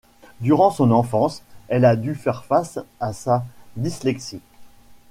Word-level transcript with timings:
Durant 0.39 0.71
son 0.71 0.89
enfance 0.89 1.43
elle 1.67 1.85
a 1.85 1.95
du 1.95 2.15
faire 2.15 2.43
face 2.43 2.79
à 2.99 3.13
sa 3.13 3.45
dyslexie. 3.75 4.41